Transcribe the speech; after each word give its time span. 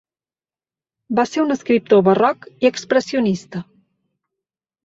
Va 1.19 1.25
ser 1.31 1.43
un 1.43 1.55
escriptor 1.57 2.03
barroc 2.09 2.49
i 2.65 2.71
expressionista. 2.73 3.63